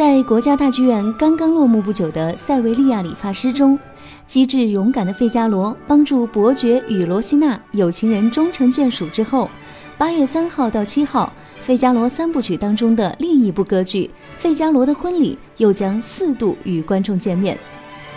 [0.00, 3.78] 在国家大剧院刚刚落幕不久的《塞维利亚理发师》中，
[4.26, 9.50] 机智勇敢的费加罗帮助伯爵与罗西娜有情人终成眷属之后，
[9.98, 11.30] 八月三号到七号，
[11.62, 14.08] 《费加罗三部曲》当中的另一部歌剧
[14.40, 17.58] 《费加罗的婚礼》又将四度与观众见面。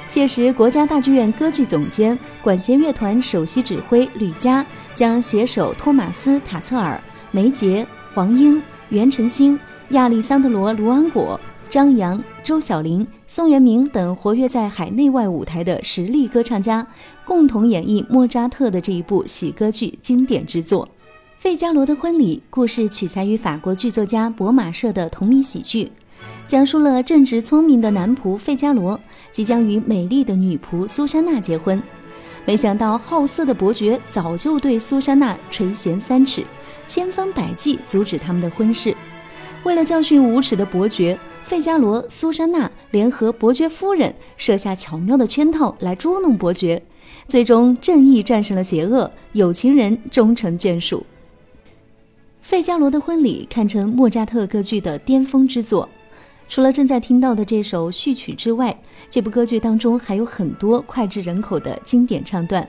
[0.08, 6.98] 届时，国家大剧院歌剧总监、管弦乐团首席指挥吕嘉将携手托马斯·塔策尔、
[7.32, 9.60] 梅杰、黄英、袁晨星、
[9.90, 11.38] 亚历桑德罗·卢安果。
[11.70, 16.86] 张扬、周晓玲、宋元明等活跃在海内外舞台的实力歌唱家，
[17.26, 20.86] 共同演绎莫扎特的这一部喜歌剧经典之作
[21.40, 22.38] 《费加罗的婚礼》。
[22.52, 25.92] 故事取材于法国剧作家博马社的同名喜剧，
[26.46, 29.00] 讲述了正直聪明的男仆费加罗
[29.32, 31.82] 即将与美丽的女仆苏珊娜结婚，
[32.46, 36.44] 没想到好色的伯爵早就对苏珊娜垂涎三尺，
[36.86, 38.96] 千方百计阻止他们的婚事。
[39.64, 46.82] 为了教训无耻的伯爵，费加罗、苏珊娜联合伯爵夫人设下巧妙的圈套来捉弄伯爵，
[47.28, 51.06] 最终正义战胜了邪恶，有情人终成眷属。
[52.42, 55.88] 费加罗的婚礼堪称莫扎特歌剧的巅峰之作。
[56.50, 58.78] 除了正在听到的这首序曲之外，
[59.10, 62.68] 这部歌剧当中还有很多脍炙人口的经典唱段。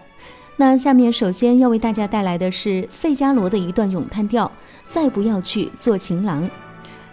[0.57, 4.51] 那下面首先要为大家带来的是费加罗的一段咏叹调
[4.89, 6.49] ：“再不要去做情郎。”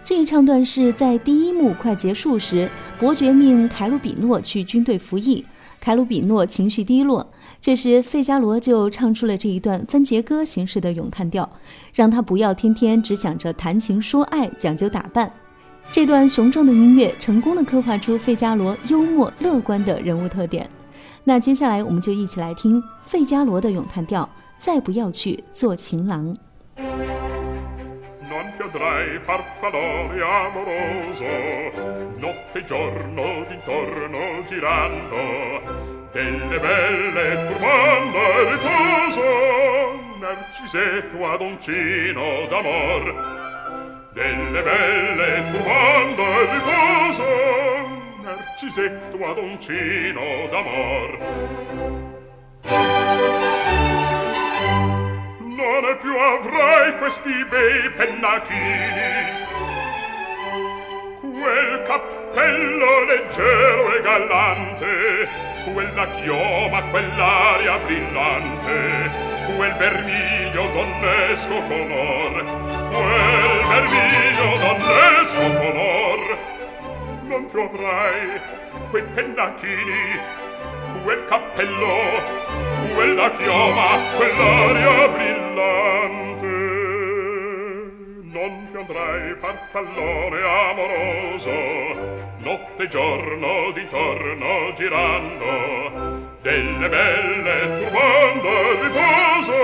[0.04, 5.44] 这一唱段是在第一幕快结束时，伯爵命凯鲁比诺去军队服役，
[5.80, 11.48] 凯鲁比诺情绪低落，这时费加罗就唱出了这一段分节歌形式的咏叹调，
[11.94, 15.32] 让他不要天天只想着谈情说爱、讲究打扮。
[15.92, 20.68] 这段雄壮的音乐成功的刻画出费加罗幽默乐观的人物特点。
[21.22, 26.34] 那接下来我们就一起来听费加罗的咏叹调，再不要去做情郎。
[28.72, 31.24] vedrai farfallone amoroso.
[32.16, 39.22] Notte e giorno d'intorno girando delle belle turbando e riposo
[40.18, 44.10] narcisetto adoncino d'amor.
[44.12, 47.24] Delle belle turbando e riposo
[48.22, 51.20] narcisetto adoncino d'amor.
[55.56, 59.40] Non più avrai questi bei pennacchini
[61.20, 65.28] quel cappello leggero e galante
[65.72, 69.10] quella chioma, quell'aria brillante
[69.56, 72.44] quel vermiglio donnesco color
[72.90, 76.38] quel vermiglio donnesco color
[77.24, 78.40] non più avrai
[78.90, 80.20] quei pennacchini
[81.02, 85.41] quel cappello quella chioma, quell'aria brillante.
[88.82, 91.50] andrai farfallone amoroso.
[92.38, 99.56] Notte e giorno d'intorno girando delle belle turbando il riposo.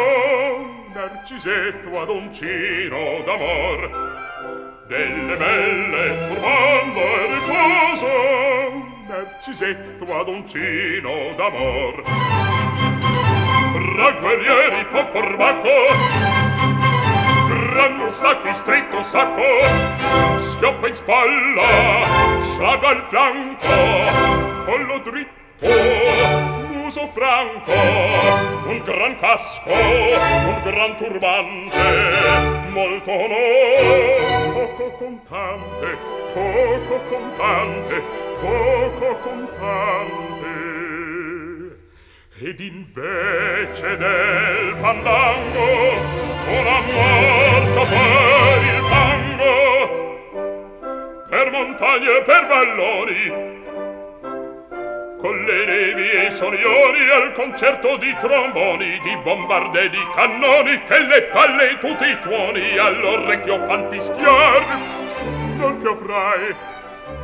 [0.95, 8.09] Narcisetto ad uncino d'amor delle belle turbando il riposo.
[9.09, 12.03] Narcisetto ad uncino d'amor.
[13.73, 16.38] Fra guerrieri po formato
[17.49, 19.43] Branno sacchi stretto sacco,
[20.37, 21.67] schioppa in spalla,
[22.43, 24.29] sciaga al fianco
[24.67, 25.67] collo dritto,
[26.75, 34.17] muso franco, un gran casco, un gran turbante, molto onore,
[34.53, 35.97] poco contante,
[36.35, 38.03] poco contante,
[38.41, 40.28] poco contante.
[42.41, 45.67] Ed invece del fandango
[46.47, 49.55] una marcia per il tango
[51.29, 53.47] per montagne e per valloni
[55.21, 60.99] con le nevi e i sonioni al concerto di tromboni di bombarde di cannoni che
[61.01, 64.65] le palle e tutti i tuoni all'orecchio fan fischiar.
[65.57, 66.55] Non ti avrai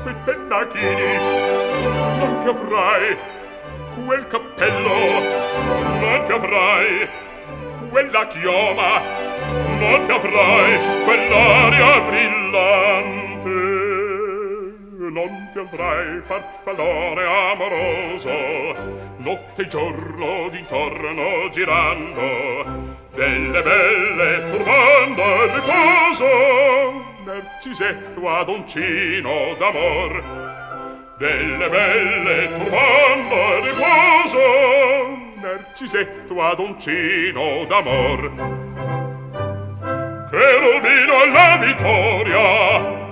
[0.02, 1.72] quei pennacchini
[2.18, 3.16] non ti avrai
[4.04, 4.94] quel cappello
[6.00, 7.08] non ti avrai
[7.90, 9.00] quella chioma
[9.78, 13.22] non ti avrai quell'aria brillante
[15.10, 18.30] non ti avrai farfallone amoroso
[19.18, 30.43] notte e giorno d'intorno girando delle belle turbando il riposo narcisetto ad uncino d'amor
[31.16, 34.40] delle belle turbando riposo
[35.40, 38.32] narcisetto ad uncino d'amor.
[40.30, 43.02] Che rubino alla vittoria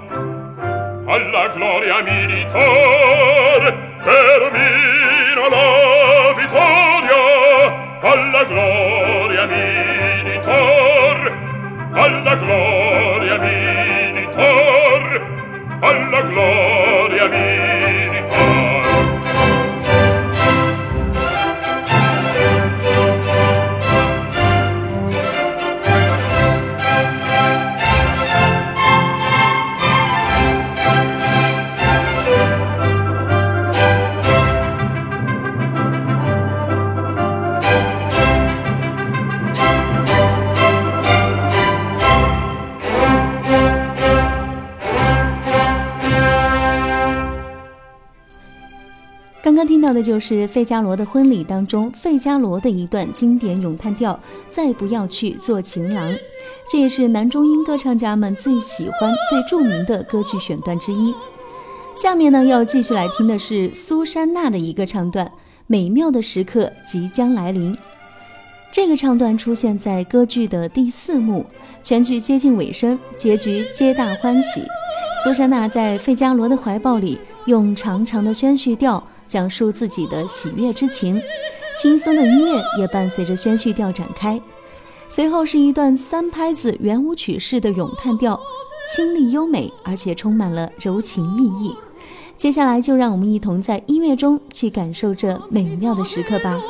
[1.05, 3.61] alla gloria militor
[4.03, 7.21] cherubino alla vittoria
[8.01, 11.17] alla gloria militor
[11.93, 14.41] alla gloria militor
[15.81, 17.72] alla gloria militor
[49.43, 54.19] 刚刚听到的就是费加罗的婚礼当中费加罗的一段经典咏叹调，
[54.49, 56.15] 再不要去做情郎，
[56.71, 61.13] 这也是男中音歌唱家们最喜欢、最著名的歌剧选段之一。
[61.97, 65.27] 下面呢，要继续来听的是苏珊娜的一个唱段，
[65.67, 67.75] 《美妙的时刻即将来临》。
[68.71, 71.45] 这个唱段出现在歌剧的第四幕，
[71.83, 74.63] 全剧接近尾声，结局皆大欢喜。
[75.25, 79.03] 苏珊娜在费加罗的怀抱里，用长长的宣叙调。
[79.33, 81.19] 讲述自己的喜悦之情，
[81.75, 84.39] 轻松的音乐也伴随着宣叙调展开。
[85.09, 88.39] 随后是一段三拍子圆舞曲式的咏叹调，
[88.87, 91.75] 清丽优美，而且充满了柔情蜜意。
[92.37, 96.61] 接下来就让我们一同在音乐中去感受这美妙的时刻吧。